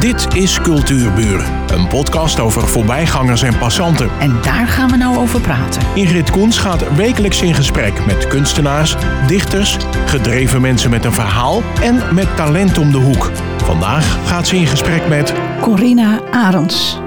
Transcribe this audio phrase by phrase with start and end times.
[0.00, 4.10] Dit is Cultuurburen, een podcast over voorbijgangers en passanten.
[4.20, 5.82] En daar gaan we nou over praten.
[5.94, 9.76] Ingrid Koens gaat wekelijks in gesprek met kunstenaars, dichters,
[10.06, 13.30] gedreven mensen met een verhaal en met talent om de hoek.
[13.56, 16.98] Vandaag gaat ze in gesprek met Corina Arends.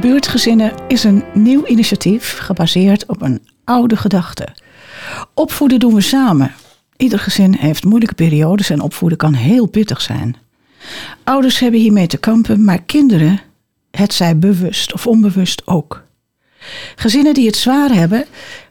[0.00, 4.48] Buurtgezinnen is een nieuw initiatief gebaseerd op een oude gedachte.
[5.34, 6.52] Opvoeden doen we samen.
[6.96, 10.36] Ieder gezin heeft moeilijke periodes en opvoeden kan heel pittig zijn.
[11.24, 13.40] Ouders hebben hiermee te kampen, maar kinderen,
[13.90, 16.02] het zij bewust of onbewust ook.
[16.96, 18.24] Gezinnen die het zwaar hebben,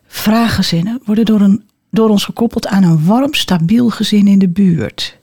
[0.08, 5.20] vraaggezinnen, worden door, een, door ons gekoppeld aan een warm, stabiel gezin in de buurt.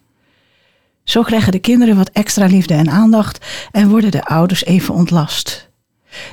[1.05, 5.69] Zo krijgen de kinderen wat extra liefde en aandacht en worden de ouders even ontlast.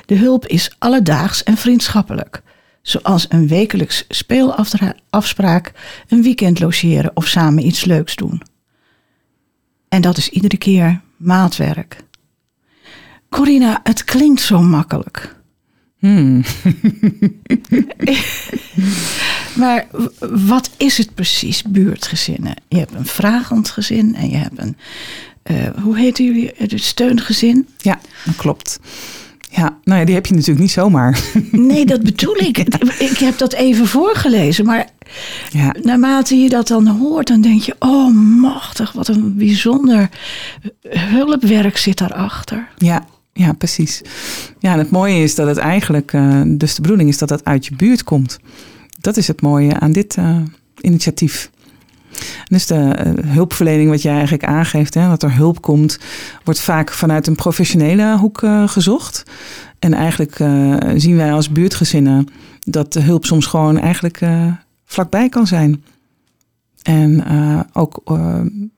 [0.06, 2.42] De hulp is alledaags en vriendschappelijk,
[2.82, 5.72] zoals een wekelijks speelafspraak,
[6.08, 8.42] een weekend logeren of samen iets leuks doen.
[9.88, 12.04] En dat is iedere keer maatwerk.
[13.28, 15.34] Corina, het klinkt zo makkelijk.
[15.98, 16.44] Hmm.
[19.60, 19.86] maar
[20.30, 22.54] wat is het precies, buurtgezinnen?
[22.68, 24.76] Je hebt een vragend gezin en je hebt een,
[25.50, 27.68] uh, hoe heet jullie, het steungezin?
[27.78, 28.80] Ja, dat klopt.
[29.50, 31.20] Ja, nou ja, die heb je natuurlijk niet zomaar.
[31.50, 32.58] Nee, dat bedoel ik.
[32.98, 34.88] Ik heb dat even voorgelezen, maar
[35.50, 35.74] ja.
[35.82, 40.08] naarmate je dat dan hoort, dan denk je: oh, machtig, wat een bijzonder
[40.88, 42.68] hulpwerk zit daarachter.
[42.76, 44.02] Ja, ja, precies.
[44.58, 47.44] Ja, en het mooie is dat het eigenlijk, uh, dus de bedoeling is dat dat
[47.44, 48.38] uit je buurt komt.
[49.00, 50.36] Dat is het mooie aan dit uh,
[50.80, 51.50] initiatief.
[52.44, 55.98] Dus de uh, hulpverlening wat jij eigenlijk aangeeft, hè, dat er hulp komt,
[56.44, 59.22] wordt vaak vanuit een professionele hoek gezocht.
[59.78, 60.36] En eigenlijk
[60.96, 62.28] zien wij als buurtgezinnen
[62.60, 64.20] dat de hulp soms gewoon eigenlijk
[64.86, 65.84] vlakbij kan zijn.
[66.82, 67.24] En
[67.72, 68.02] ook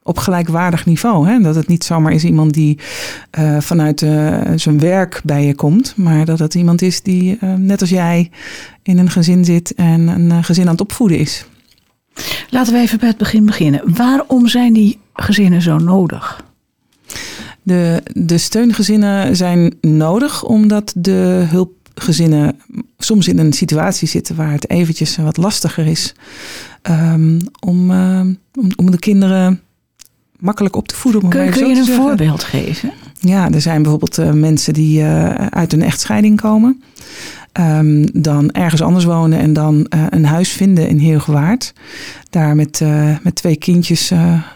[0.03, 1.29] op gelijkwaardig niveau.
[1.29, 1.41] Hè?
[1.41, 2.79] Dat het niet zomaar is iemand die
[3.59, 3.99] vanuit
[4.57, 5.97] zijn werk bij je komt.
[5.97, 8.31] Maar dat het iemand is die, net als jij,
[8.83, 11.47] in een gezin zit en een gezin aan het opvoeden is.
[12.51, 13.95] Laten we even bij het begin beginnen.
[13.95, 16.45] Waarom zijn die gezinnen zo nodig?
[17.63, 22.61] De, de steungezinnen zijn nodig omdat de hulpgezinnen
[23.09, 26.15] soms in een situatie zitten waar het eventjes wat lastiger is
[26.83, 28.21] um, om, uh,
[28.55, 29.61] om, om, de kinderen
[30.39, 31.21] makkelijk op te voeden.
[31.29, 32.93] Kun, kun je een voorbeeld geven?
[33.21, 36.83] Ja, er zijn bijvoorbeeld uh, mensen die uh, uit een echtscheiding komen.
[37.61, 41.73] Um, dan ergens anders wonen en dan uh, een huis vinden in Heergewaard.
[42.31, 42.83] Daar met,
[43.23, 44.13] met twee kindjes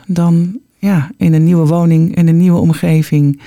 [0.07, 3.41] dan ja, in een nieuwe woning, in een nieuwe omgeving,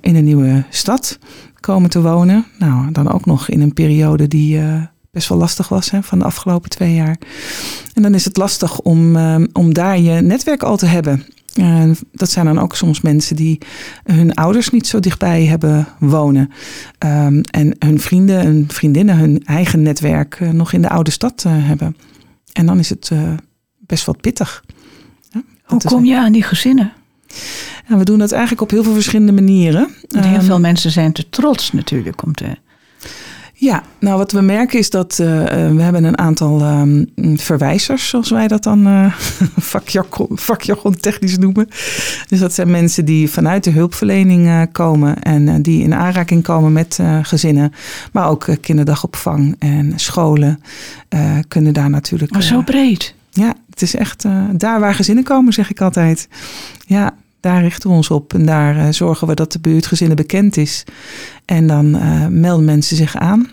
[0.00, 1.18] in een nieuwe stad
[1.62, 2.44] komen te wonen.
[2.58, 4.60] Nou, dan ook nog in een periode die
[5.10, 7.18] best wel lastig was hè, van de afgelopen twee jaar.
[7.94, 9.16] En dan is het lastig om,
[9.52, 11.24] om daar je netwerk al te hebben.
[11.58, 13.58] Uh, dat zijn dan ook soms mensen die
[14.04, 16.50] hun ouders niet zo dichtbij hebben wonen.
[16.98, 21.44] Um, en hun vrienden en vriendinnen hun eigen netwerk uh, nog in de oude stad
[21.46, 21.96] uh, hebben.
[22.52, 23.10] En dan is het
[23.78, 24.64] best wel pittig.
[25.30, 26.92] Ja, Hoe kom je aan die gezinnen?
[27.88, 29.88] Ja, we doen dat eigenlijk op heel veel verschillende manieren.
[30.08, 32.56] Want heel veel mensen zijn te trots natuurlijk om te
[33.62, 35.26] ja, nou wat we merken is dat uh,
[35.70, 37.06] we hebben een aantal um,
[37.36, 39.14] verwijzers, zoals wij dat dan uh,
[39.72, 41.68] vakjargon, vakjargon technisch noemen.
[42.28, 46.72] Dus dat zijn mensen die vanuit de hulpverlening uh, komen en die in aanraking komen
[46.72, 47.72] met gezinnen.
[48.12, 50.62] Maar ook kinderdagopvang en scholen
[51.48, 52.32] kunnen daar natuurlijk.
[52.32, 53.14] Maar zo breed.
[53.30, 56.28] Ja, het is echt daar waar gezinnen komen, zeg ik altijd.
[56.86, 60.56] Ja, daar richten we ons op en daar uh, zorgen we dat de buurtgezinnen bekend
[60.56, 60.84] is.
[61.44, 63.48] En dan uh, melden mensen zich aan.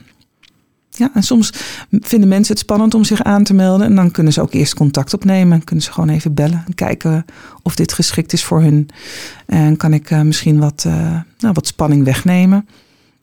[0.90, 1.54] Ja, en soms
[1.92, 3.88] vinden mensen het spannend om zich aan te melden.
[3.88, 5.64] En dan kunnen ze ook eerst contact opnemen.
[5.64, 7.26] Kunnen ze gewoon even bellen en kijken
[7.64, 8.90] of dit geschikt is voor hun.
[9.46, 10.84] En kan ik uh, misschien wat,
[11.40, 12.68] nou, wat spanning wegnemen.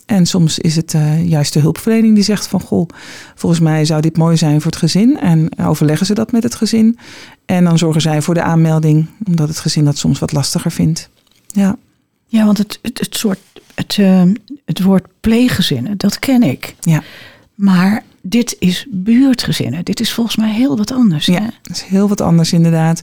[0.06, 0.94] En soms is het
[1.25, 2.88] juist de hulpverlening die zegt van goh,
[3.34, 5.19] volgens mij zou dit mooi zijn voor het gezin.
[5.21, 6.98] En overleggen ze dat met het gezin.
[7.47, 11.09] En dan zorgen zij voor de aanmelding, omdat het gezin dat soms wat lastiger vindt.
[11.47, 11.77] Ja,
[12.27, 13.39] ja want het, het, het, soort,
[13.75, 14.22] het, uh,
[14.65, 16.75] het woord pleeggezinnen, dat ken ik.
[16.81, 17.03] Ja.
[17.54, 19.84] Maar dit is buurtgezinnen.
[19.84, 21.27] Dit is volgens mij heel wat anders.
[21.27, 23.03] Ja, het is heel wat anders inderdaad.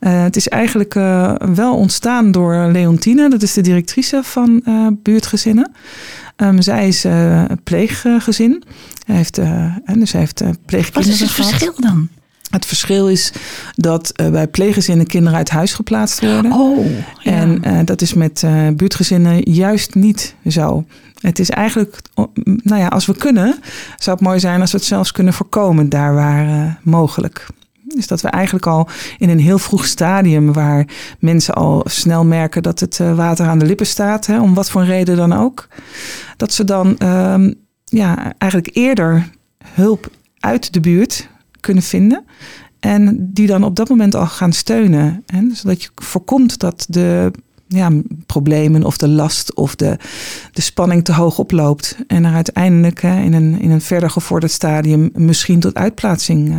[0.00, 4.86] Uh, het is eigenlijk uh, wel ontstaan door Leontine, dat is de directrice van uh,
[5.02, 5.72] buurtgezinnen.
[6.36, 7.06] Um, zij is
[7.64, 8.62] pleeggezin.
[9.06, 11.50] Hij heeft, en dus hij heeft pleegkinderen Wat is het gehad.
[11.50, 12.08] verschil dan?
[12.50, 13.32] Het verschil is
[13.74, 16.52] dat uh, bij pleeggezinnen kinderen uit huis geplaatst worden.
[16.52, 16.86] Oh,
[17.18, 17.32] ja.
[17.32, 20.84] En uh, dat is met uh, buurtgezinnen juist niet zo.
[21.20, 21.98] Het is eigenlijk,
[22.44, 23.58] nou ja, als we kunnen,
[23.98, 27.46] zou het mooi zijn als we het zelfs kunnen voorkomen daar waar mogelijk.
[27.94, 28.88] Dus dat we eigenlijk al
[29.18, 30.86] in een heel vroeg stadium, waar
[31.18, 34.70] mensen al snel merken dat het eh, water aan de lippen staat, hè, om wat
[34.70, 35.68] voor reden dan ook,
[36.36, 37.52] dat ze dan ehm,
[37.84, 39.30] ja, eigenlijk eerder
[39.64, 41.28] hulp uit de buurt
[41.66, 42.24] kunnen vinden.
[42.80, 45.22] En die dan op dat moment al gaan steunen.
[45.26, 45.40] Hè?
[45.52, 47.30] Zodat je voorkomt dat de
[47.68, 47.90] ja,
[48.26, 49.98] problemen of de last of de,
[50.52, 51.96] de spanning te hoog oploopt.
[52.06, 56.56] En er uiteindelijk hè, in, een, in een verder gevorderd stadium misschien tot uitplaatsing uh,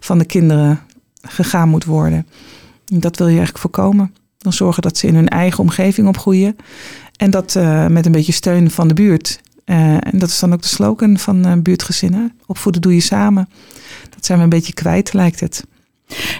[0.00, 0.80] van de kinderen
[1.22, 2.26] gegaan moet worden.
[2.84, 4.14] Dat wil je eigenlijk voorkomen.
[4.38, 6.56] Dan zorgen dat ze in hun eigen omgeving opgroeien.
[7.16, 9.40] En dat uh, met een beetje steun van de buurt.
[9.66, 12.32] Uh, en dat is dan ook de slogan van buurtgezinnen.
[12.46, 13.48] Opvoeden doe je samen.
[14.10, 15.64] Dat zijn we een beetje kwijt, lijkt het.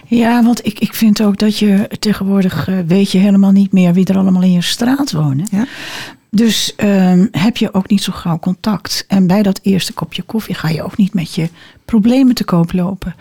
[0.06, 3.92] Ja, want ik, ik vind ook dat je tegenwoordig uh, weet je helemaal niet meer
[3.92, 5.46] wie er allemaal in je straat wonen.
[5.50, 5.66] Ja.
[6.30, 9.04] Dus um, heb je ook niet zo gauw contact.
[9.08, 11.48] En bij dat eerste kopje koffie ga je ook niet met je
[11.84, 13.14] problemen te koop lopen.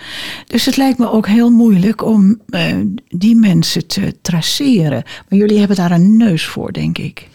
[0.48, 2.62] Dus het lijkt me ook heel moeilijk om uh,
[3.08, 5.04] die mensen te traceren.
[5.30, 7.28] Maar jullie hebben daar een neus voor, denk ik.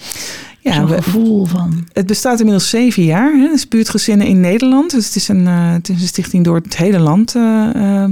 [0.60, 1.86] Ja, gevoel van.
[1.92, 3.32] Het bestaat inmiddels zeven jaar.
[3.32, 3.42] Hè.
[3.42, 4.90] Het is buurtgezinnen in Nederland.
[4.90, 8.04] Dus het is een, uh, het is een stichting door het hele land uh, uh,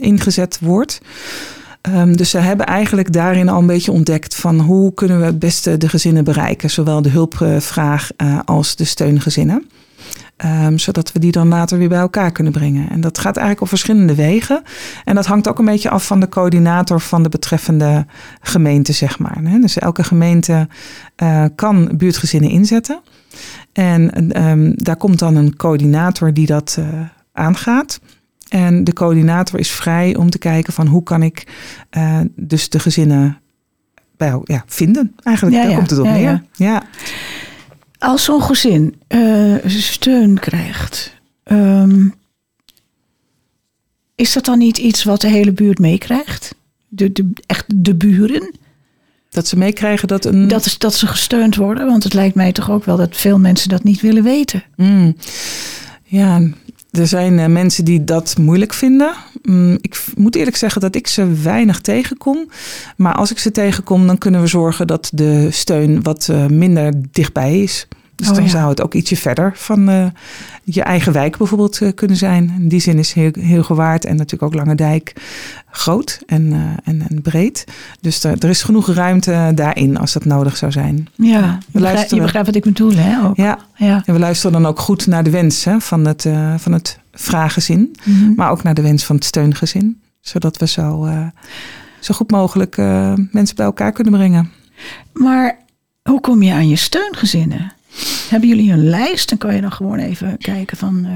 [0.00, 1.00] ingezet wordt.
[1.88, 5.38] Um, dus ze hebben eigenlijk daarin al een beetje ontdekt van hoe kunnen we het
[5.38, 6.70] beste de gezinnen bereiken.
[6.70, 8.10] Zowel de hulpvraag
[8.44, 9.68] als de steungezinnen.
[10.44, 12.90] Um, zodat we die dan later weer bij elkaar kunnen brengen.
[12.90, 14.62] En dat gaat eigenlijk op verschillende wegen.
[15.04, 18.06] En dat hangt ook een beetje af van de coördinator van de betreffende
[18.40, 19.60] gemeente, zeg maar.
[19.60, 20.68] Dus elke gemeente
[21.22, 23.00] uh, kan buurtgezinnen inzetten.
[23.72, 26.86] En um, daar komt dan een coördinator die dat uh,
[27.32, 28.00] aangaat.
[28.48, 31.46] En de coördinator is vrij om te kijken van hoe kan ik
[31.96, 33.38] uh, dus de gezinnen
[34.16, 35.14] bij, ja, vinden.
[35.22, 35.76] Eigenlijk, ja, daar ja.
[35.76, 36.42] komt het op neer.
[36.52, 36.82] Ja.
[37.98, 41.14] Als zo'n gezin uh, steun krijgt,
[41.44, 42.14] um,
[44.14, 46.54] is dat dan niet iets wat de hele buurt meekrijgt?
[46.88, 48.54] De, de, echt de buren?
[49.30, 50.48] Dat ze meekrijgen dat een.
[50.48, 53.38] Dat, is, dat ze gesteund worden, want het lijkt mij toch ook wel dat veel
[53.38, 54.64] mensen dat niet willen weten.
[54.76, 55.16] Mm.
[56.04, 56.40] Ja,
[56.98, 59.14] er zijn uh, mensen die dat moeilijk vinden.
[59.42, 62.48] Mm, ik moet eerlijk zeggen dat ik ze weinig tegenkom.
[62.96, 66.92] Maar als ik ze tegenkom, dan kunnen we zorgen dat de steun wat uh, minder
[67.10, 67.88] dichtbij is.
[68.24, 68.58] Dus oh, dan ja.
[68.58, 70.06] zou het ook ietsje verder van uh,
[70.62, 72.54] je eigen wijk bijvoorbeeld uh, kunnen zijn.
[72.58, 75.12] In die zin is heel, heel gewaard en natuurlijk ook Lange Dijk
[75.70, 77.64] groot en, uh, en, en, breed.
[78.00, 81.08] Dus er, er, is genoeg ruimte daarin als dat nodig zou zijn.
[81.14, 83.26] Ja, we begrijp, je begrijpt wat ik bedoel hè?
[83.26, 83.36] Ook.
[83.36, 86.72] Ja, ja, en we luisteren dan ook goed naar de wens hè, van, het, van
[86.72, 87.96] het vraaggezin.
[88.04, 88.34] Mm -hmm.
[88.36, 90.00] Maar ook naar de wens van het steungezin.
[90.20, 91.08] Zodat we zo,
[92.00, 92.76] zo goed mogelijk
[93.30, 94.50] mensen bij elkaar kunnen brengen.
[95.12, 95.58] Maar
[96.02, 97.72] hoe kom je aan je steungezinnen?
[98.28, 99.28] Hebben jullie een lijst?
[99.28, 101.10] Dan kan je dan gewoon even kijken van uh,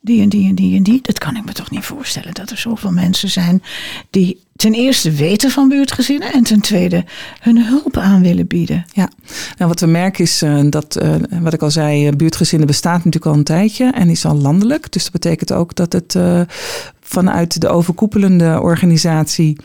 [0.00, 0.98] die en die en die en die.
[1.02, 3.62] Dat kan ik me toch niet voorstellen dat er zoveel mensen zijn
[4.10, 7.04] die ten eerste weten van buurtgezinnen en ten tweede
[7.40, 8.84] hun hulp aan willen bieden.
[8.92, 9.10] Ja,
[9.56, 13.26] nou wat we merken is uh, dat, uh, wat ik al zei, buurtgezinnen bestaat natuurlijk
[13.26, 14.92] al een tijdje en is al landelijk.
[14.92, 16.16] Dus dat betekent ook dat het
[17.00, 19.56] vanuit de overkoepelende organisatie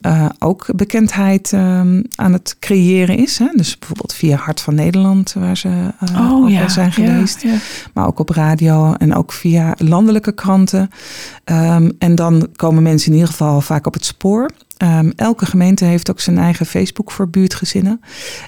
[0.00, 3.38] uh, ook bekendheid um, aan het creëren is.
[3.38, 3.48] Hè?
[3.54, 5.68] Dus bijvoorbeeld via Hart van Nederland, waar ze
[6.12, 7.42] uh, oh, ja, zijn geweest.
[7.42, 7.58] Ja, ja.
[7.94, 10.90] Maar ook op radio en ook via landelijke kranten.
[11.44, 14.50] Um, en dan komen mensen in ieder geval vaak op het spoor.
[14.82, 18.00] Um, elke gemeente heeft ook zijn eigen Facebook voor buurtgezinnen.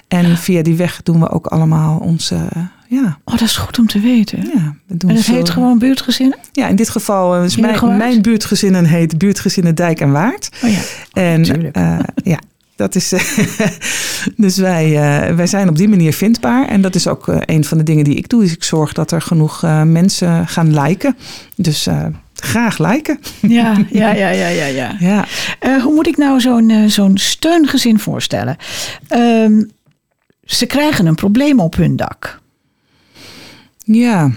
[0.07, 2.47] En via die weg doen we ook allemaal onze.
[2.93, 3.17] Ja.
[3.25, 4.49] Oh, dat is goed om te weten.
[4.53, 5.33] Ja, doen en het zo...
[5.33, 6.37] heet gewoon buurtgezinnen?
[6.51, 10.49] Ja, in dit geval, dus mijn, mijn buurtgezinnen heet Buurtgezinnen Dijk en Waard.
[10.63, 10.79] Oh ja,
[11.11, 11.99] en uh,
[12.33, 12.39] ja,
[12.75, 13.13] dat is.
[14.35, 16.67] dus wij, uh, wij zijn op die manier vindbaar.
[16.67, 18.43] En dat is ook uh, een van de dingen die ik doe.
[18.43, 21.15] Is ik zorg dat er genoeg mensen gaan liken.
[21.55, 21.87] Dus
[22.33, 23.19] graag liken.
[23.41, 24.65] Ja, ja, ja, ja, ja.
[24.65, 24.95] ja.
[24.99, 25.25] ja.
[25.61, 28.57] Uh, hoe moet ik nou zo'n uh, zo'n steungezin voorstellen?
[29.15, 29.71] Um,
[30.43, 32.41] ze krijgen een probleem op hun dak.
[33.83, 34.31] Ja.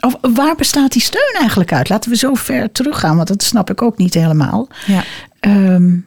[0.00, 1.88] Of waar bestaat die steun eigenlijk uit?
[1.88, 4.68] Laten we zo ver teruggaan, want dat snap ik ook niet helemaal.
[4.86, 5.04] Ja.
[5.40, 6.06] Um,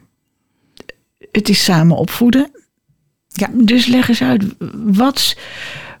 [1.32, 2.50] het is samen opvoeden.
[3.28, 3.48] Ja.
[3.52, 4.44] Dus leg eens uit,
[4.84, 5.36] wat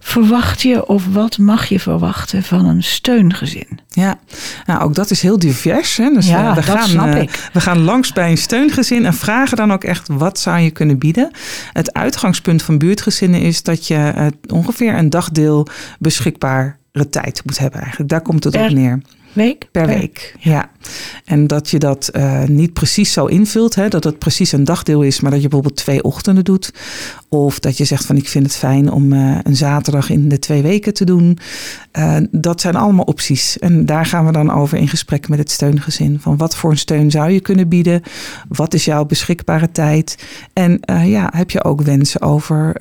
[0.08, 3.80] verwacht je of wat mag je verwachten van een steungezin?
[3.88, 4.18] Ja,
[4.66, 5.96] nou ook dat is heel divers.
[5.96, 6.10] Hè?
[6.12, 7.48] Dus ja, we, we dat gaan, snap uh, ik.
[7.52, 10.98] We gaan langs bij een steungezin en vragen dan ook echt wat zou je kunnen
[10.98, 11.30] bieden.
[11.72, 15.66] Het uitgangspunt van buurtgezinnen is dat je uh, ongeveer een dagdeel
[15.98, 16.76] beschikbare
[17.10, 18.10] tijd moet hebben eigenlijk.
[18.10, 19.00] Daar komt het per, op neer.
[19.38, 19.68] Week?
[19.70, 20.70] Per week, ja.
[21.24, 25.02] En dat je dat uh, niet precies zo invult, hè, dat het precies een dagdeel
[25.02, 26.72] is, maar dat je bijvoorbeeld twee ochtenden doet.
[27.28, 30.38] Of dat je zegt van ik vind het fijn om uh, een zaterdag in de
[30.38, 31.38] twee weken te doen.
[31.98, 33.58] Uh, dat zijn allemaal opties.
[33.58, 36.20] En daar gaan we dan over in gesprek met het steungezin.
[36.20, 38.02] Van wat voor een steun zou je kunnen bieden?
[38.48, 40.24] Wat is jouw beschikbare tijd?
[40.52, 42.76] En ja, heb je ook wensen over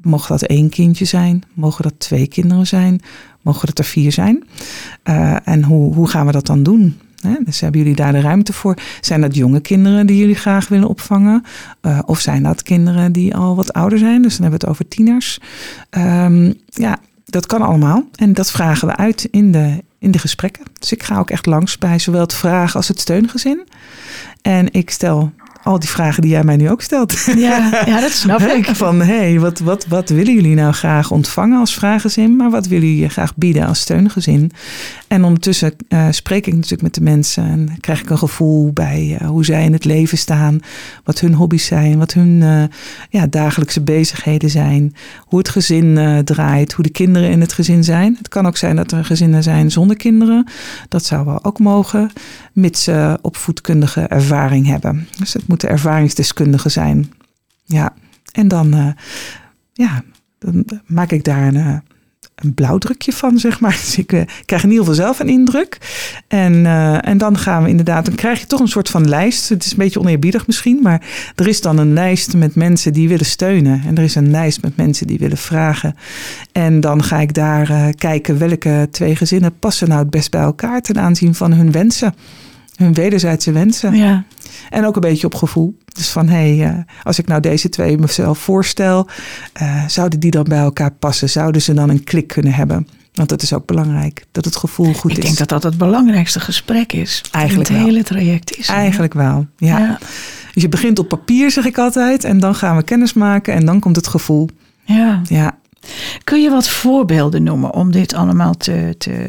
[0.00, 1.42] Mogen dat één kindje zijn?
[1.54, 3.00] Mogen dat twee kinderen zijn?
[3.42, 4.44] Mogen dat er vier zijn?
[5.04, 6.98] Uh, en hoe, hoe gaan we dat dan doen?
[7.44, 8.76] dus hebben jullie daar de ruimte voor?
[9.00, 11.42] Zijn dat jonge kinderen die jullie graag willen opvangen?
[11.82, 14.22] Uh, of zijn dat kinderen die al wat ouder zijn?
[14.22, 15.40] Dus dan hebben we het over tieners.
[15.90, 18.08] Um, ja, dat kan allemaal.
[18.14, 20.64] En dat vragen we uit in de, in de gesprekken.
[20.78, 23.68] Dus ik ga ook echt langs bij zowel het vragen als het steungezin.
[24.42, 27.12] En ik stel al die vragen die jij mij nu ook stelt.
[27.36, 28.66] Ja, ja dat snap ik.
[28.66, 32.66] Van hé, hey, wat, wat, wat willen jullie nou graag ontvangen als vraaggezin, maar wat
[32.66, 34.50] willen jullie graag bieden als steungezin?
[35.08, 39.18] En ondertussen uh, spreek ik natuurlijk met de mensen en krijg ik een gevoel bij
[39.20, 40.60] uh, hoe zij in het leven staan,
[41.04, 42.62] wat hun hobby's zijn, wat hun uh,
[43.10, 48.14] ja, dagelijkse bezigheden zijn, hoe het gezin draait, hoe de kinderen in het gezin zijn.
[48.18, 50.46] Het kan ook zijn dat er gezinnen zijn zonder kinderen.
[50.88, 52.10] Dat zou wel ook mogen,
[52.52, 55.08] mits ze opvoedkundige ervaring hebben.
[55.18, 57.12] Dus het moeten ervaringsdeskundigen zijn.
[57.64, 57.94] Ja,
[58.32, 58.94] en dan,
[59.72, 60.02] ja,
[60.38, 61.82] dan maak ik daar een
[62.38, 63.70] een blauwdrukje van, zeg maar.
[63.84, 65.78] Dus ik uh, krijg in ieder geval zelf een indruk.
[66.28, 66.66] En,
[67.02, 69.48] en dan gaan we inderdaad, dan krijg je toch een soort van lijst.
[69.48, 73.08] Het is een beetje oneerbiedig misschien, maar er is dan een lijst met mensen die
[73.08, 73.82] willen steunen.
[73.86, 75.94] En er is een lijst met mensen die willen vragen.
[76.52, 80.80] En dan ga ik daar kijken welke twee gezinnen passen nou het best bij elkaar
[80.80, 82.14] ten aanzien van hun wensen.
[82.78, 83.94] Hun wederzijdse wensen.
[83.94, 84.24] Ja.
[84.70, 85.78] En ook een beetje op gevoel.
[85.84, 89.08] Dus van hé, hey, uh, als ik nou deze twee mezelf voorstel,
[89.62, 91.30] uh, zouden die dan bij elkaar passen?
[91.30, 92.88] Zouden ze dan een klik kunnen hebben?
[93.12, 95.16] Want dat is ook belangrijk, dat het gevoel goed ik is.
[95.16, 97.22] Ik denk dat dat het belangrijkste gesprek is.
[97.30, 98.68] Eigenlijk het hele traject is.
[98.68, 99.78] Eigenlijk wel, ja.
[99.78, 99.98] ja.
[100.54, 102.24] Dus je begint op papier, zeg ik altijd.
[102.24, 104.48] En dan gaan we kennis maken en dan komt het gevoel.
[104.84, 105.20] Ja.
[105.28, 105.58] ja.
[106.24, 109.28] Kun je wat voorbeelden noemen om dit allemaal te, te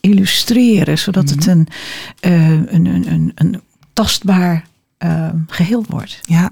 [0.00, 1.38] illustreren, zodat mm -hmm.
[1.38, 1.68] het
[2.20, 3.60] een, uh, een, een, een, een
[3.92, 4.64] tastbaar
[5.04, 6.20] uh, geheel wordt.
[6.22, 6.50] Ja,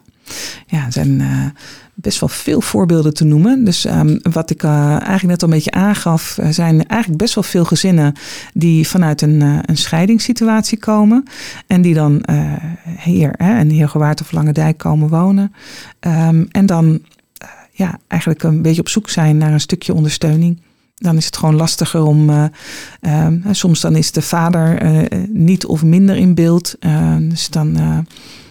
[0.66, 1.46] ja er zijn uh,
[1.94, 3.64] best wel veel voorbeelden te noemen.
[3.64, 7.44] Dus um, wat ik uh, eigenlijk net al een beetje aangaf, zijn eigenlijk best wel
[7.44, 8.14] veel gezinnen
[8.52, 11.25] die vanuit een, een scheidingssituatie komen.
[11.66, 12.25] En die dan
[12.99, 15.54] hier hè, in Heergewaard of Lange komen wonen.
[16.00, 17.00] Um, en dan
[17.76, 20.61] ja, eigenlijk een beetje op zoek zijn naar een stukje ondersteuning
[20.95, 22.31] dan is het gewoon lastiger om.
[22.31, 22.45] Uh,
[23.00, 24.83] uh, soms dan is de vader
[25.28, 26.76] niet of minder in beeld.
[27.19, 27.76] dus dan,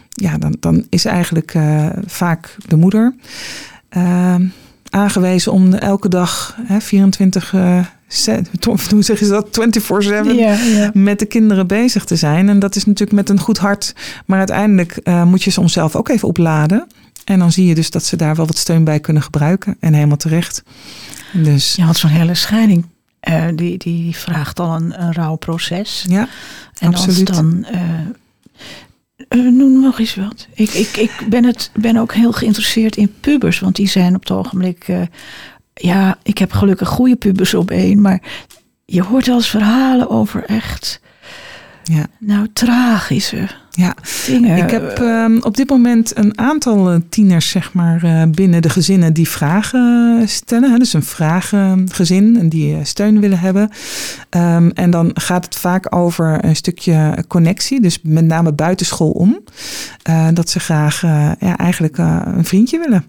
[0.10, 1.58] ja, dan, dan is eigenlijk
[2.06, 3.15] vaak de moeder
[4.89, 7.51] aangewezen om elke dag 24.
[8.89, 9.60] hoe zeg je dat?
[10.01, 10.92] 24-7 ja, ja.
[10.94, 12.50] met de kinderen bezig te zijn.
[12.50, 13.96] En dat is natuurlijk met een goed hart.
[14.25, 16.88] Maar uiteindelijk moet je soms zelf ook even opladen.
[17.25, 19.77] En dan zie je dus dat ze daar wel wat steun bij kunnen gebruiken.
[19.80, 20.63] En helemaal terecht.
[21.34, 21.75] Dus.
[21.75, 22.86] Ja, want zo'n hele scheiding,
[23.30, 26.06] uh, die, die vraagt al een, een rouwproces.
[26.08, 26.27] Ja,
[26.80, 27.30] en absoluut.
[27.30, 27.65] als dan...
[27.72, 27.82] Uh,
[29.30, 30.48] uh, noem nog eens wat.
[30.53, 33.60] Ik, ik, ik ben, het, ben ook heel geïnteresseerd in pubers.
[33.60, 34.86] Want die zijn op het ogenblik...
[35.74, 38.01] ja, ik heb gelukkig goede pubers op één.
[38.01, 38.22] Maar
[38.86, 41.01] je hoort wel eens verhalen over echt...
[41.84, 42.06] Ja.
[42.20, 43.96] Nou, tragische ja,
[44.56, 49.13] ik heb um, op dit moment een aantal tieners zeg maar, uh, binnen de gezinnen
[49.13, 50.72] die vragen stellen.
[50.72, 53.70] Hè, dus een vraaggezin en die steun willen hebben.
[54.30, 59.39] Um, en dan gaat het vaak over een stukje connectie, dus met name buitenschool om.
[60.34, 61.01] Dat ze graag
[61.39, 63.06] ja, eigenlijk een vriendje willen.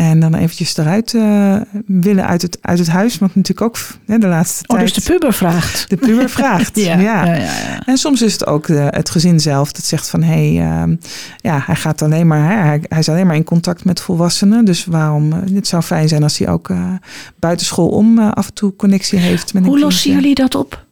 [0.00, 3.18] En dan eventjes eruit uh, willen uit het, uit het huis.
[3.18, 4.94] Want natuurlijk ook hè, de laatste oh, tijd...
[4.94, 5.90] dus de puber vraagt.
[5.90, 7.24] De puber vraagt, ja, ja.
[7.24, 10.22] Ja, ja, En soms is het ook de, het gezin zelf dat zegt van...
[10.22, 10.96] hé, hey, uh,
[11.36, 12.64] ja, hij gaat alleen maar...
[12.64, 14.64] Hij, hij is alleen maar in contact met volwassenen.
[14.64, 15.32] Dus waarom...
[15.32, 16.92] Uh, het zou fijn zijn als hij ook uh,
[17.38, 19.54] buitenschool om af en toe connectie heeft.
[19.54, 20.84] Met Hoe een lossen jullie dat op?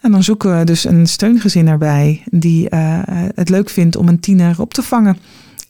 [0.00, 2.22] En dan zoeken we dus een steungezin erbij...
[2.30, 2.68] die
[3.34, 5.16] het leuk vindt om een tiener op te vangen.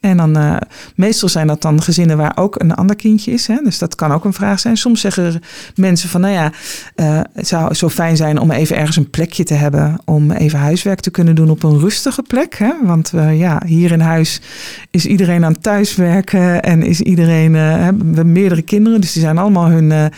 [0.00, 0.56] En dan uh,
[0.94, 3.46] meestal zijn dat dan gezinnen waar ook een ander kindje is.
[3.46, 3.56] Hè?
[3.64, 4.76] Dus dat kan ook een vraag zijn.
[4.76, 5.40] Soms zeggen
[5.74, 6.52] mensen van nou ja,
[6.96, 10.00] uh, het zou zo fijn zijn om even ergens een plekje te hebben.
[10.04, 12.54] Om even huiswerk te kunnen doen op een rustige plek.
[12.54, 12.72] Hè?
[12.82, 14.40] Want uh, ja, hier in huis
[14.90, 16.62] is iedereen aan thuiswerken.
[16.62, 19.00] En is iedereen, hebben we meerdere kinderen.
[19.00, 20.10] Dus die zijn allemaal hun,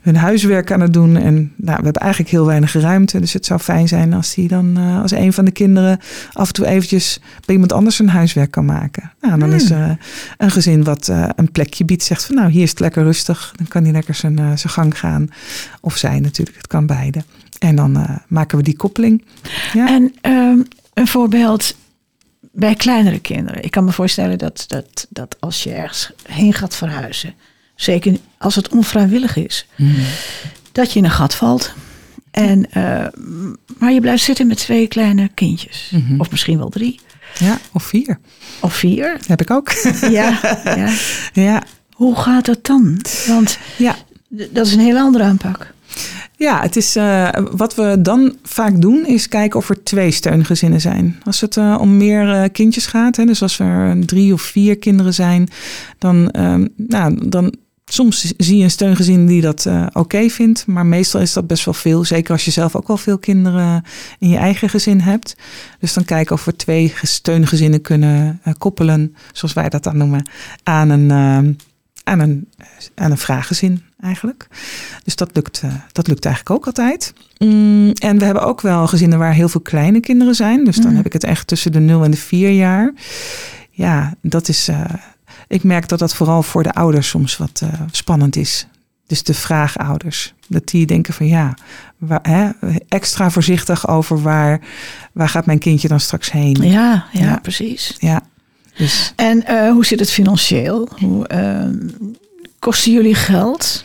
[0.00, 1.16] hun huiswerk aan het doen.
[1.16, 3.20] En nou, we hebben eigenlijk heel weinig ruimte.
[3.20, 5.98] Dus het zou fijn zijn als die dan als een van de kinderen
[6.32, 9.12] af en toe eventjes bij iemand anders een huiswerk kan maken.
[9.26, 9.98] Nou, dan is er
[10.36, 12.02] een gezin wat uh, een plekje biedt.
[12.02, 13.52] Zegt van nou, hier is het lekker rustig.
[13.56, 15.28] Dan kan hij lekker zijn, uh, zijn gang gaan.
[15.80, 17.24] Of zij natuurlijk, het kan beide.
[17.58, 19.24] En dan eh, maken we die koppeling.
[19.72, 19.88] Ja.
[19.88, 20.58] En ehm,
[20.94, 21.76] een voorbeeld
[22.52, 23.64] bij kleinere kinderen.
[23.64, 27.34] Ik kan me voorstellen dat, dat, dat als je ergens heen gaat verhuizen,
[27.74, 30.00] zeker als het onvrijwillig is, Mhm.
[30.72, 31.72] dat je in een gat valt.
[32.30, 33.06] En, eh,
[33.78, 35.90] maar je blijft zitten met twee kleine kindjes.
[35.92, 36.20] Mhm.
[36.20, 37.00] Of misschien wel drie.
[37.38, 38.18] Ja, of vier.
[38.60, 39.18] Of vier.
[39.26, 39.70] Heb ik ook.
[40.10, 40.88] Ja, ja.
[41.32, 41.62] ja.
[41.92, 43.00] Hoe gaat dat dan?
[43.26, 43.96] Want Ja.
[44.28, 45.74] dat is een hele andere aanpak.
[46.38, 50.80] Ja, het is, eh, wat we dan vaak doen is kijken of er twee steungezinnen
[50.80, 51.20] zijn.
[51.24, 54.78] Als het eh, om meer eh, kindjes gaat, hè, dus als er drie of vier
[54.78, 55.48] kinderen zijn,
[55.98, 57.54] dan, ehm, nou, dan
[57.90, 61.64] soms zie je een steungezin die dat eh, oké vindt, maar meestal is dat best
[61.64, 62.04] wel veel.
[62.04, 63.84] Zeker als je zelf ook wel veel kinderen
[64.18, 65.36] in je eigen gezin hebt.
[65.80, 70.28] Dus dan kijken of we twee steungezinnen kunnen eh, koppelen, zoals wij dat dan noemen,
[70.62, 71.52] aan een, ehm,
[72.04, 72.48] aan een,
[72.94, 74.48] aan een vraaggezin eigenlijk.
[75.04, 77.12] Dus dat lukt, eh, dat lukt eigenlijk ook altijd.
[77.38, 80.64] Mm, en we hebben ook wel gezinnen waar heel veel kleine kinderen zijn.
[80.64, 80.96] Dus dan Mm.
[80.96, 82.92] heb ik het echt tussen de 0 en de 4 jaar.
[83.70, 84.70] Ja, dat is.
[85.48, 88.66] Ik merk dat dat vooral voor de ouders soms wat eh, spannend is.
[89.06, 90.34] Dus de vraagouders.
[90.48, 91.54] Dat die denken van ja,
[91.98, 92.48] waar, hè,
[92.88, 94.60] extra voorzichtig over waar,
[95.12, 96.56] waar gaat mijn kindje dan straks heen.
[96.62, 97.38] Ja, ja, Ja.
[97.42, 97.94] precies.
[97.98, 98.20] Ja,
[98.76, 100.88] dus En eh, hoe zit het financieel?
[100.98, 101.88] Hoe, ehm,
[102.58, 103.84] kosten jullie geld?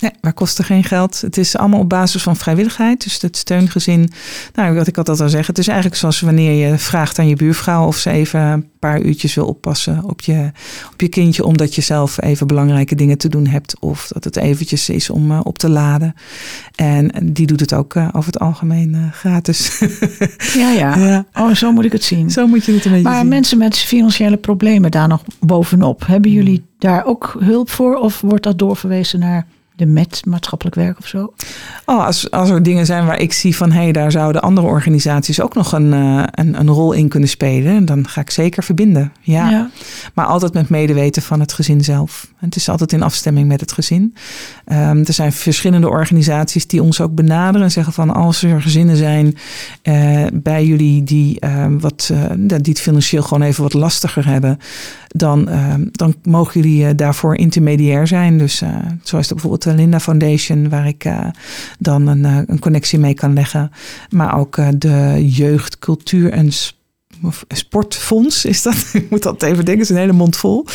[0.00, 1.20] Nee, wij kosten geen geld.
[1.20, 3.02] Het is allemaal op basis van vrijwilligheid.
[3.02, 4.10] Dus het steungezin,
[4.54, 7.36] nou, wat ik altijd al zeggen, het is eigenlijk zoals wanneer je vraagt aan je
[7.36, 10.50] buurvrouw of ze even een paar uurtjes wil oppassen op je,
[10.92, 13.80] op je kindje, omdat je zelf even belangrijke dingen te doen hebt.
[13.80, 16.14] Of dat het eventjes is om eh, op te laden.
[16.74, 19.78] En die doet het ook eh, over het algemeen eh, gratis.
[20.54, 21.24] Ja, ja, Ja.
[21.34, 22.30] Oh, zo moet ik het zien.
[22.30, 23.28] Zo moet je het een beetje maar zien.
[23.28, 27.96] mensen met financiële problemen daar nog bovenop, hebben jullie daar ook hulp voor?
[27.96, 29.46] Of wordt dat doorverwezen naar
[29.80, 31.32] de MET, maatschappelijk werk of zo?
[31.84, 34.66] Oh, als, als er dingen zijn waar ik zie van hé, hey, daar zouden andere
[34.66, 38.64] organisaties ook nog een, eh, een, een rol in kunnen spelen, dan ga ik zeker
[38.64, 39.12] verbinden.
[39.20, 39.70] Ja.
[40.14, 42.28] Maar altijd met medeweten van het gezin zelf.
[42.40, 44.14] En het is altijd in afstemming met het gezin.
[44.64, 48.96] Ehm, er zijn verschillende organisaties die ons ook benaderen en zeggen van als er gezinnen
[48.96, 49.36] zijn
[49.82, 54.58] eh, bij jullie die, ehm, wat, eh, die het financieel gewoon even wat lastiger hebben,
[55.08, 58.38] dan, ehm, dan mogen jullie daarvoor intermediair zijn.
[58.38, 58.62] Dus
[59.02, 61.26] zo is er bijvoorbeeld de Linda Foundation, waar ik eh,
[61.78, 63.70] dan een, eh, een connectie mee kan leggen.
[64.10, 66.50] Maar ook eh, de jeugd, cultuur en
[67.48, 68.90] sportfonds is dat.
[68.92, 70.66] ik moet dat even denken, het is een hele mond vol.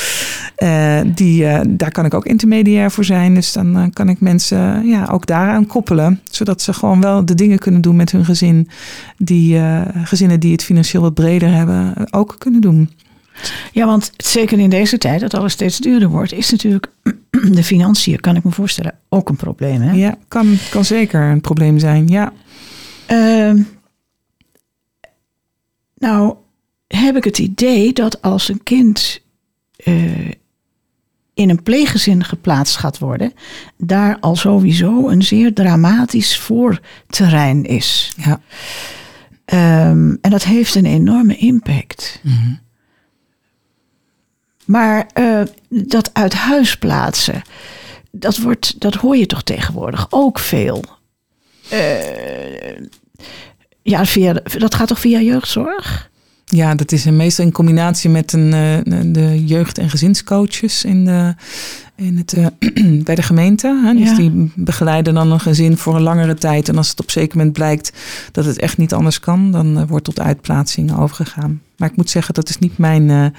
[1.06, 3.34] Die, daar kan ik ook intermediair voor zijn.
[3.34, 6.22] Dus dan kan ik mensen ja, ook daaraan koppelen.
[6.30, 8.70] Zodat ze gewoon wel de dingen kunnen doen met hun gezin.
[9.17, 9.62] Die
[10.04, 12.89] gezinnen die het financieel wat breder hebben, ook kunnen doen.
[13.71, 16.91] Ja, want zeker in deze tijd, dat alles steeds duurder wordt, is natuurlijk
[17.52, 19.82] de financiën, kan ik me voorstellen, ook een probleem.
[19.82, 19.91] Hè?
[19.91, 22.08] Ja, kan, kan zeker een probleem zijn.
[22.08, 22.34] Ja.
[23.06, 23.62] Ehm,
[25.95, 26.36] nou,
[26.88, 29.21] heb ik het idee dat als een kind
[29.76, 30.32] eh,
[31.34, 33.34] in een pleeggezin geplaatst gaat worden,
[33.78, 38.13] daar al sowieso een zeer dramatisch voorterrein is.
[38.17, 38.41] Ja.
[39.45, 42.21] Ehm, en dat heeft een enorme impact.
[44.65, 47.41] Maar eh, dat uit huis plaatsen,
[48.12, 50.84] dat, wordt, dat hoor je toch tegenwoordig ook veel.
[51.69, 52.82] Eh,
[53.82, 56.10] ja, via, dat gaat toch via jeugdzorg?
[56.45, 61.36] Ja, dat is meestal in combinatie met een, eh, de jeugd- en gezinscoaches in de,
[61.95, 62.36] in het,
[63.06, 63.82] bij de gemeente.
[63.84, 63.93] Hè?
[63.93, 64.15] Dus Ja.
[64.15, 66.69] die begeleiden dan een gezin voor een langere tijd.
[66.69, 67.91] En als het op een zeker moment blijkt
[68.32, 71.62] dat het echt niet anders kan, dan wordt tot uitplaatsing overgegaan.
[71.78, 73.34] Maar ik moet zeggen, dat is niet mijn,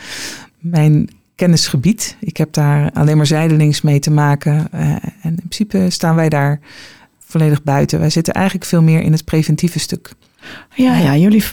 [0.59, 2.17] mijn kennisgebied.
[2.21, 4.69] Ik heb daar alleen maar zijdelings mee te maken.
[4.73, 6.61] Eh, en in principe staan wij daar
[7.19, 7.99] volledig buiten.
[7.99, 10.13] Wij zitten eigenlijk veel meer in het preventieve stuk.
[10.75, 11.45] Ja, ja, jullie,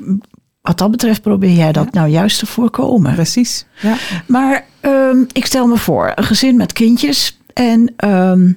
[0.62, 3.14] wat dat betreft probeer jij dat nou juist te voorkomen.
[3.14, 3.66] Precies.
[3.82, 3.98] Ja.
[4.28, 7.40] Maar ehm, ik stel me voor, een gezin met kindjes.
[7.54, 8.52] En ehm,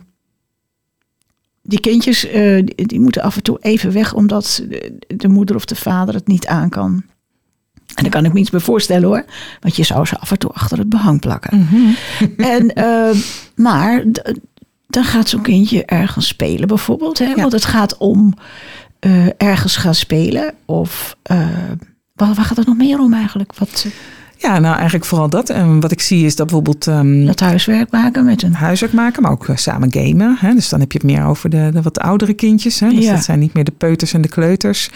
[1.62, 5.56] die kindjes eh, die, die moeten af en toe even weg, omdat de, de moeder
[5.56, 7.04] of de vader het niet aan kan.
[7.96, 9.24] En daar kan ik me iets bij voorstellen hoor.
[9.60, 11.68] Want je zou ze af en toe achter het behang plakken.
[12.36, 13.16] en, ehm,
[13.54, 14.04] maar
[14.86, 17.18] dan gaat zo'n kindje ergens spelen bijvoorbeeld.
[17.18, 17.34] Hè?
[17.34, 18.34] Want het gaat om
[18.98, 20.54] eh, ergens gaan spelen.
[20.64, 21.48] Of uh,
[22.12, 23.54] waar, waar gaat het nog meer om eigenlijk?
[23.58, 23.86] Wat,
[24.38, 25.50] Ja, nou eigenlijk vooral dat.
[25.50, 28.54] En wat ik zie is dat bijvoorbeeld ehm, Dat huiswerk maken met een...
[28.54, 30.36] huiswerk maken, maar ook eh, samen gamen.
[30.40, 30.54] Hè?
[30.54, 32.80] Dus dan heb je het meer over de, de wat oudere kindjes.
[32.80, 32.88] Hè?
[32.88, 33.12] Dus Ja.
[33.12, 34.90] dat zijn niet meer de peuters en de kleuters.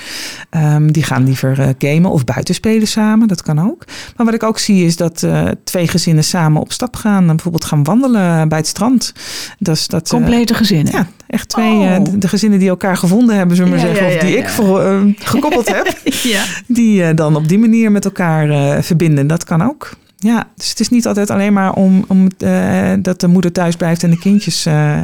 [0.50, 3.28] Ehm, die gaan liever eh, gamen of buiten spelen samen.
[3.28, 3.84] Dat kan ook.
[4.16, 7.20] Maar wat ik ook zie is dat eh, twee gezinnen samen op stap gaan.
[7.20, 9.12] En bijvoorbeeld gaan wandelen bij het strand.
[9.58, 10.92] Dat is dat, Complete gezinnen.
[10.92, 11.72] ja, echt twee.
[11.72, 11.98] Oh.
[12.18, 14.12] de, gezinnen die elkaar gevonden hebben, zullen we maar Ja, zeggen.
[14.12, 14.50] ja, of die ik ja.
[14.50, 15.98] voor, eh, gekoppeld heb.
[16.22, 16.44] ja.
[16.66, 19.26] Die dan op die manier met elkaar verbinden.
[19.30, 19.90] Dat kan ook.
[20.18, 23.76] Ja, dus het is niet altijd alleen maar om, om eh, dat de moeder thuis
[23.76, 25.02] blijft en de kindjes eh,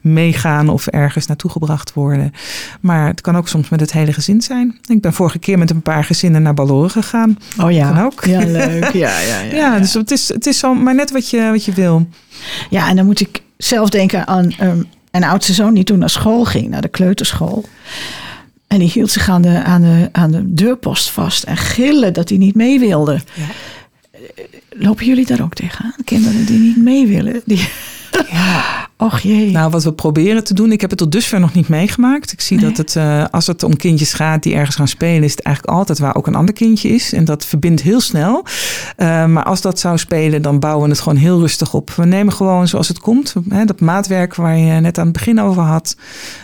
[0.00, 2.32] meegaan of ergens naartoe gebracht worden.
[2.80, 4.78] Maar het kan ook soms met het hele gezin zijn.
[4.86, 7.38] Ik ben vorige keer met een paar gezinnen naar Balloren gegaan.
[7.60, 7.92] Oh ja.
[7.92, 8.24] Kan ook.
[8.24, 8.92] Ja, leuk.
[8.92, 9.54] Ja, ja, ja.
[9.54, 12.08] Ja, dus het is, het is zo, maar net wat je, wat je wil.
[12.70, 16.10] Ja, en dan moet ik zelf denken aan ehm, een oudste zoon die toen naar
[16.10, 17.64] school ging, naar de kleuterschool.
[18.66, 22.28] En die hield zich aan de, aan de, aan de deurpost vast en gillen dat
[22.28, 23.20] hij niet mee wilde.
[23.34, 23.46] Ja.
[24.70, 25.94] Lopen jullie daar ook tegenaan?
[26.04, 27.42] Kinderen die niet mee willen?
[27.44, 27.68] Die...
[28.30, 28.82] Ja.
[28.96, 29.50] Och jee.
[29.50, 32.32] Nou, wat we proberen te doen, ik heb het tot dusver nog niet meegemaakt.
[32.32, 32.66] Ik zie Nee.
[32.68, 35.76] dat het, eh, als het om kindjes gaat die ergens gaan spelen, is het eigenlijk
[35.76, 37.12] altijd waar ook een ander kindje is.
[37.12, 38.44] En dat verbindt heel snel.
[38.96, 41.90] Eh, maar als dat zou spelen, dan bouwen we het gewoon heel rustig op.
[41.90, 43.34] We nemen gewoon zoals het komt.
[43.48, 45.96] Hè, dat maatwerk waar je net aan het begin over had,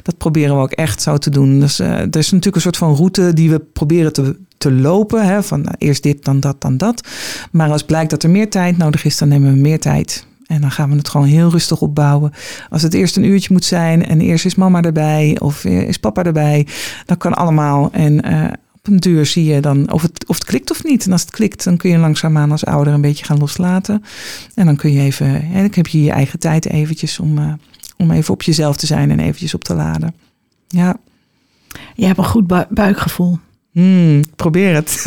[0.03, 1.61] dat proberen we ook echt zo te doen.
[1.61, 5.27] Dus eh, er is natuurlijk een soort van route die we proberen te, te lopen.
[5.27, 7.09] Hè, van nou, eerst dit, dan dat, dan dat.
[7.51, 10.29] Maar als blijkt dat er meer tijd nodig is, dan nemen we meer tijd.
[10.51, 12.33] En dan gaan we het gewoon heel rustig opbouwen.
[12.71, 15.97] Als het eerst een uurtje moet zijn en eerst is mama erbij of eh, is
[15.99, 16.67] papa erbij,
[17.07, 17.89] dan kan allemaal.
[17.93, 21.07] En eh, op een duur zie je dan of het, of het klikt of niet.
[21.07, 24.05] En als het klikt, dan kun je langzaamaan als ouder een beetje gaan loslaten.
[24.55, 27.53] En dan kun je even, hè, dan heb je je eigen tijd eventjes om, eh,
[27.97, 30.15] om even op jezelf te zijn en eventjes op te laden.
[30.69, 30.97] Ja,
[31.95, 33.39] Je hebt een goed bu- buikgevoel.
[33.73, 35.05] Hmm, probeer het.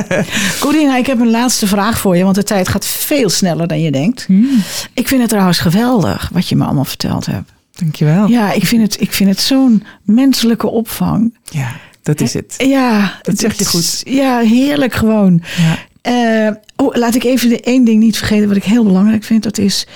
[0.60, 3.80] Corina, ik heb een laatste vraag voor je, want de tijd gaat veel sneller dan
[3.80, 4.24] je denkt.
[4.26, 4.62] Hmm,
[4.94, 7.52] Ik vind het trouwens geweldig wat je me allemaal verteld hebt.
[7.72, 8.28] dankjewel.
[8.28, 11.34] Ja, ik vind het, ik vind het zo'n menselijke opvang.
[11.50, 11.72] Ja,
[12.02, 12.54] dat is het.
[12.58, 14.00] Ja, Dat zeg je goed.
[14.04, 15.42] Ja, heerlijk gewoon.
[15.56, 15.78] Ja.
[16.02, 19.42] Eh, oh, laat ik even de één ding niet vergeten wat ik heel belangrijk vind.
[19.42, 19.86] Dat is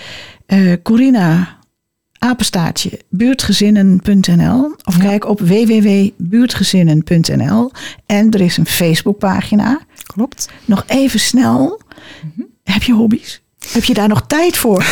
[0.47, 1.58] eh Corina,
[2.19, 4.75] apenstaartje, buurtgezinnen.nl.
[4.85, 7.71] Of kijk op www.buurtgezinnen.nl.
[8.07, 9.81] En er is een Facebookpagina.
[10.07, 10.49] Klopt.
[10.65, 11.81] Nog even snel.
[12.65, 13.43] Heb je hobby's?
[13.73, 14.85] Heb je daar nog tijd voor?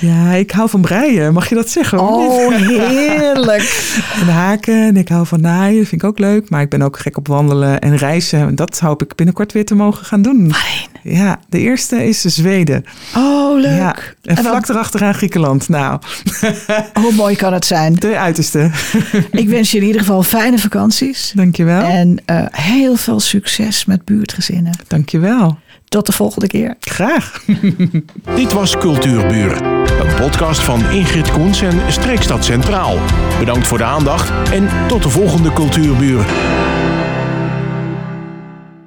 [0.00, 1.32] Ja, ik hou van breien.
[1.32, 2.00] Mag je dat zeggen?
[2.00, 3.94] Oh, heerlijk.
[4.20, 6.50] En haken en ik hou van naaien, vind ik ook leuk.
[6.50, 8.40] Maar ik ben ook gek op wandelen en reizen.
[8.40, 10.48] En dat hoop ik binnenkort weer te mogen gaan doen.
[10.48, 10.91] Waarheen?
[11.02, 12.84] Ja, de eerste is Zweden.
[13.16, 13.76] Oh, leuk.
[13.76, 15.68] Ja, en En vlak erachteraan Griekenland.
[15.68, 16.00] Nou,
[17.02, 17.94] Hoe mooi kan het zijn?
[17.94, 18.70] de uiterste.
[19.30, 21.32] Ik wens je in ieder geval fijne vakanties.
[21.34, 21.82] Dankjewel.
[21.82, 24.78] En eh, heel veel succes met buurtgezinnen.
[24.86, 25.58] Dankjewel.
[25.88, 26.76] Tot de volgende keer.
[26.80, 27.44] Graag.
[28.36, 29.64] Dit was Cultuurburen,
[30.00, 32.98] een podcast van Ingrid Koens en Streekstad Centraal.
[33.38, 36.26] Bedankt voor de aandacht en tot de volgende Cultuurburen.